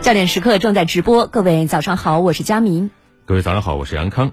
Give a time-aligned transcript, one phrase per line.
[0.00, 2.90] 焦点时刻正在直播，各位早上好，我是佳明。
[3.26, 4.32] 各位早上好，我是杨康。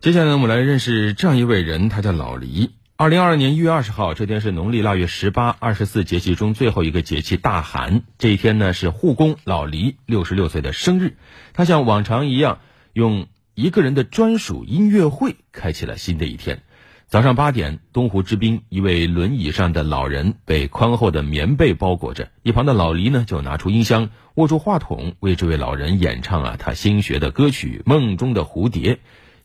[0.00, 2.70] 接下来我们来认识这样一位人，他叫老黎。
[2.96, 8.02] 二零二二年一月二十号，这天是农历腊月十八，二十四节气中最后一个节气大寒。
[8.18, 11.16] 这一天呢，是护工老黎六十六岁的生日。
[11.52, 12.60] 他像往常一样，
[12.92, 16.62] 用一个人的专属音乐会开启了新的一天。
[17.08, 28.94] 早上八点，东湖之滨，一位轮椅上的老人被宽厚的棉被包裹着，一旁的老黎呢就拿出音箱，握住话筒，为这位老人演唱啊他新学的歌曲《梦中的蝴蝶》。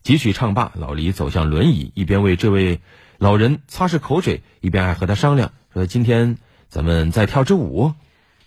[0.02, 2.80] 几曲唱罢，老黎走向轮椅，一边为这位
[3.16, 6.36] 老人擦拭口水，一边还和他商量说：“今天
[6.68, 7.94] 咱们再跳支舞。”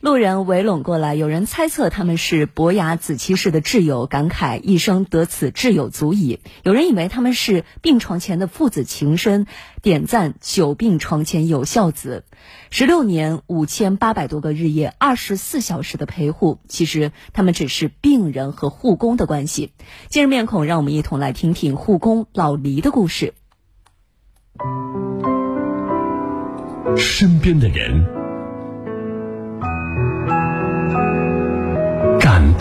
[0.08, 9.48] 路人围拢过来，有人猜测他们是伯牙子期氏的挚友，感慨一生得此挚友足矣；有人以为他们是病床前的父子情深，
[9.82, 12.24] 点赞久病床前有孝子。
[12.70, 19.74] 十六年五千八百多个日夜，二十四小时的陪护，其实他们只是病人和护工的关系。
[20.08, 23.34] 今日面孔，让我们一同来听听护工老黎的故事。
[26.96, 28.17] 身边的人。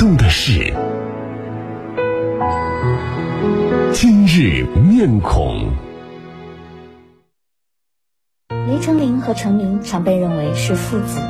[0.06, 0.72] 动的是
[3.92, 5.72] 今日面孔。
[8.68, 11.20] 黎成林和程明常被认为是父子，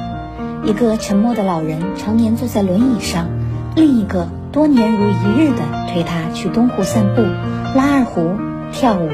[0.63, 3.31] 一个沉默的老人常年坐在轮椅上，
[3.75, 7.23] 另一个多年如一日的推他去东湖散步、
[7.79, 8.37] 拉二胡、
[8.73, 9.09] 跳舞。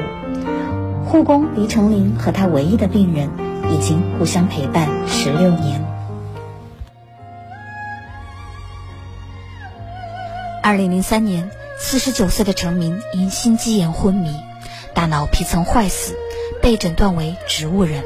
[1.05, 3.29] 护工黎成林和他唯一的病人
[3.71, 5.81] 已经互相陪伴十六年。
[10.65, 14.29] 二零零三年，四十九岁的程明因心肌炎昏迷，
[14.93, 16.15] 大脑皮层坏死，
[16.61, 18.05] 被诊断为植物人。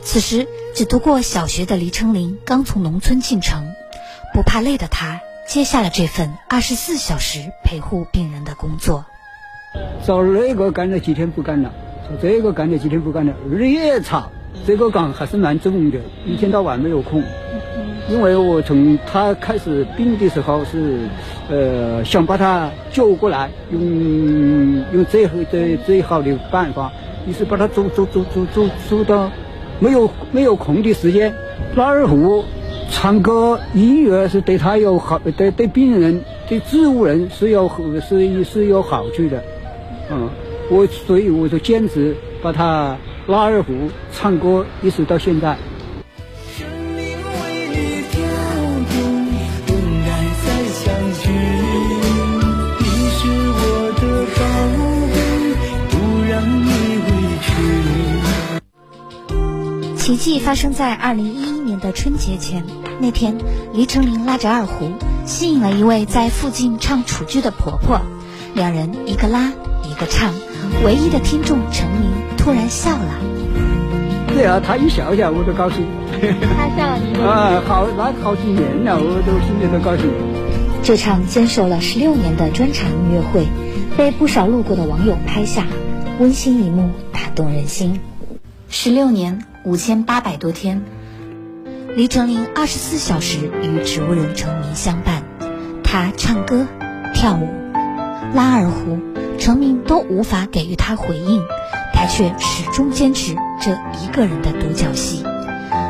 [0.00, 3.74] 此时只读过小学的黎成林刚从农村进城，
[4.32, 9.04] 不怕累的他接下了这份二十四小时陪护病人的工作。
[10.06, 11.70] 找那个干了几天不干了，
[12.08, 14.30] 找这个干了几天不干了，日夜吵，
[14.66, 17.22] 这个岗还是蛮重的，一天到晚没有空。
[18.08, 20.98] 因为我从他开始病的时候是，
[21.48, 23.80] 呃，想把他救过来，用
[24.92, 26.90] 用最后最最好的办法，
[27.26, 29.30] 于是把他走走走走走走到
[29.78, 31.32] 没有没有空的时间，
[31.76, 32.44] 拉二胡、
[32.90, 37.70] 唱歌、音乐是对他有好，对对病人、对植物人是有
[38.00, 39.42] 是是有好处的，
[40.10, 40.28] 嗯，
[40.68, 42.96] 我所以我就坚持把他
[43.28, 43.72] 拉二胡、
[44.12, 45.56] 唱歌，一直到现在。
[60.02, 62.64] 奇迹发生在二零一一年的春节前。
[62.98, 63.38] 那天，
[63.72, 64.90] 黎成林拉着二胡，
[65.26, 68.00] 吸引了一位在附近唱楚剧的婆婆。
[68.52, 69.52] 两人一个拉，
[69.84, 70.34] 一个唱，
[70.84, 73.14] 唯一的听众陈明突然笑了。
[74.26, 75.86] 对啊，他一笑笑，我都高兴。
[76.10, 80.10] 他笑了，你啊，好，那好几年了，我都心里都高兴。
[80.82, 83.46] 这场坚守了十六年的专场音乐会，
[83.96, 85.64] 被不少路过的网友拍下，
[86.18, 88.00] 温馨一幕，打动人心。
[88.74, 89.44] 十六年。
[89.64, 90.82] 五千八百多天，
[91.94, 95.22] 黎成林二十四小时与植物人成明相伴。
[95.84, 96.66] 他唱歌、
[97.14, 97.48] 跳舞、
[98.34, 98.98] 拉二胡，
[99.38, 101.42] 成明都无法给予他回应，
[101.92, 103.72] 他却始终坚持这
[104.02, 105.22] 一个人的独角戏。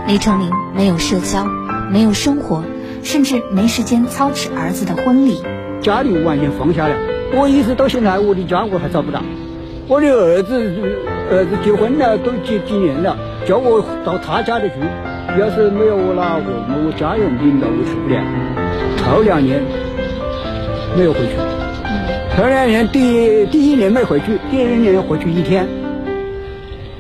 [0.09, 1.47] 黎成林没有社交，
[1.91, 2.65] 没有生活，
[3.05, 5.41] 甚至没时间操持儿子的婚礼。
[5.81, 6.97] 家里完全放下了，
[7.41, 9.23] 我一直到现在，我的家我还找不到。
[9.89, 10.99] 我的儿子，
[11.31, 13.17] 儿子结婚了，都几几年了。
[13.47, 14.75] 叫我到他家里去，
[15.41, 16.53] 要是没有我老婆，
[16.87, 18.23] 我家人领导我去不了。
[18.99, 19.61] 头两年
[20.97, 21.35] 没有回去，
[22.37, 25.67] 头两年第第一年没回去，第二年回去一天，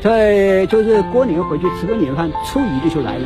[0.00, 3.24] 在就是过年回去吃个年饭，初一的就来了。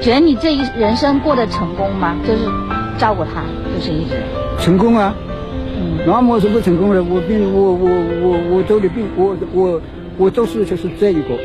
[0.00, 2.14] 觉得你这一人生过得成功吗？
[2.26, 2.40] 就是
[2.96, 3.42] 照顾他，
[3.74, 4.14] 就是一直
[4.58, 5.14] 成功啊。
[5.78, 7.04] 嗯，那么是不成功的？
[7.04, 7.88] 我病，我我
[8.22, 9.80] 我我走的病，我我
[10.18, 11.38] 我做事就是这一个。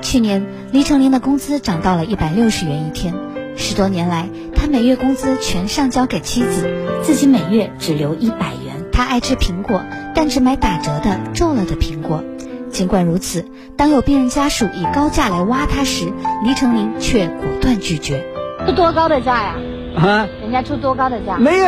[0.00, 3.14] 去年，黎成林的工资涨到了一百六十元一天。
[3.56, 6.68] 十多年来，他每月工资全上交给妻子，
[7.02, 8.88] 自己每月只留一百元。
[8.92, 9.82] 他爱吃苹果，
[10.14, 12.24] 但只买打折的、皱了的苹果。
[12.70, 13.44] 尽管如此，
[13.76, 16.06] 当有病人家属以高价来挖他时，
[16.44, 18.24] 黎成林却果断拒绝。
[18.66, 19.56] 出多高的价呀？
[19.96, 20.26] 啊？
[20.40, 21.36] 人家出多高的价？
[21.36, 21.66] 没有，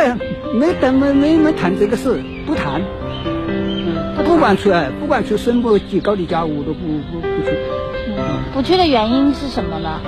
[0.57, 2.81] 没等没没没谈这个事，不谈。
[4.23, 7.57] 不管出来，不管出什么几高的价，我都不不不去。
[8.53, 9.99] 不去的原因是什么呢？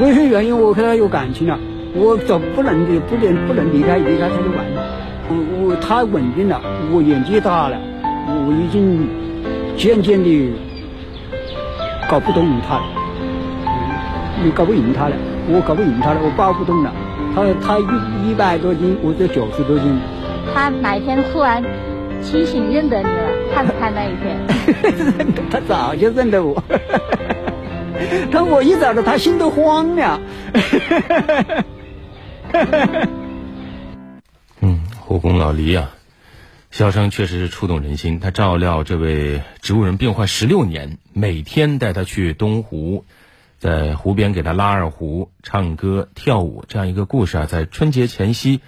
[0.00, 0.60] 为什么原因？
[0.60, 1.58] 我跟他有感情了，
[1.94, 4.82] 我就不能离不能不能离开离开他就完了。
[5.28, 6.60] 我我太稳定了，
[6.92, 7.78] 我年纪大了，
[8.26, 9.08] 我已经
[9.76, 10.52] 渐渐的
[12.10, 12.82] 搞不动他了，
[14.44, 15.16] 你搞不赢他了，
[15.48, 16.92] 我搞不赢他了，我抱不动了。
[17.34, 19.98] 他他一一百多斤，我这九十多斤。
[20.52, 21.64] 他哪天突然
[22.24, 24.36] 清醒认得你了，看不看那一天？
[25.50, 26.64] 他早就认得我。
[28.32, 30.20] 他我一找到他心都慌了。
[34.60, 35.94] 嗯，护工老黎啊，
[36.70, 38.18] 笑声确实是触动人心。
[38.18, 43.04] 他照料这位植物人病患十六年，每天带他去东湖，
[43.58, 48.60] 在湖边给他拉二胡、唱歌、跳舞，这样一个故事啊，在春节前夕，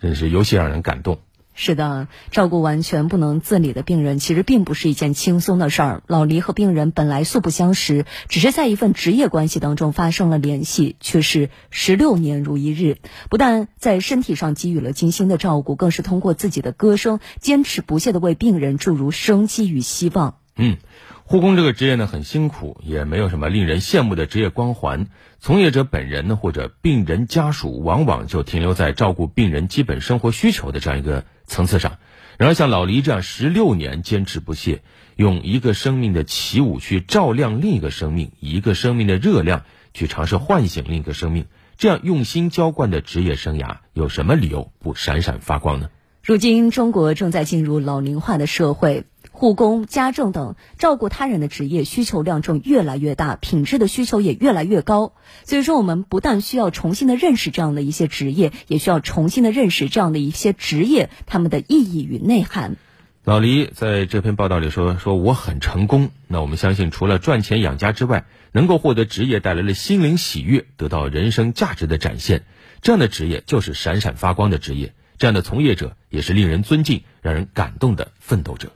[0.00, 1.18] 真是尤其让人感动。
[1.62, 6.02] 是的，照顾完全不能自理的病人，其实并不是一件轻松的事儿。
[6.06, 12.96] 老黎和病人本来素不相识，只是在一份职业关系当中发生了联系，却是十六年如一日。
[13.28, 20.36] 不但在身体上给予了精心的照顾，更是通过自己的歌声，坚持不懈的为病人注入生机与希望。
[20.56, 20.78] 嗯。
[21.22, 25.06] 护工这个职业呢很辛苦，也没有什么令人羡慕的职业光环。
[25.38, 31.98] 从业者本人呢或者病人家属，往往就停留在照顾病人基本生活需求的这样一个层次上。
[32.38, 34.82] 然而像老黎这样十六年坚持不懈，
[35.16, 41.44] 用一个生命的起舞去照亮另一个生命，一个生命的热量去尝试唤醒另一个生命，
[41.76, 45.90] 这样用心浇灌的职业生涯，有什么理由不闪闪发光呢？
[46.22, 49.04] 如今中国正在进入老龄化的社会。
[49.40, 55.14] 护工、家政等照顾他人的职业需求量正越来越大，品质的需求也越来越高。
[55.44, 62.76] 所以说，我们不但需要重新的认识这样的一些职业，也需要重新的认识这样的一些职业他们的意义与内涵。
[63.24, 66.10] 老黎在这篇报道里说：“说我很成功。
[66.28, 72.42] 那我们相信，除了赚钱养家之外，能够获得职业带来了心灵喜悦，得到人生价值的展现，
[72.82, 74.92] 这样的职业就是闪闪发光的职业。
[75.16, 78.70] 这样的从业者也是令人尊敬、让人感动的奋斗者。”